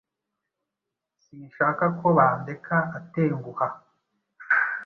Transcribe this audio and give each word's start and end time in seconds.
Sinshaka 1.23 1.83
ko 1.99 2.07
Bandeka 2.17 2.77
atenguha. 2.97 3.67